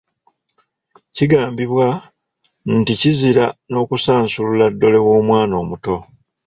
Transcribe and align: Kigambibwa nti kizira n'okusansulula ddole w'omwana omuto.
Kigambibwa 1.15 1.87
nti 2.79 2.93
kizira 2.99 3.45
n'okusansulula 3.71 4.65
ddole 4.73 4.99
w'omwana 5.05 5.53
omuto. 5.63 5.95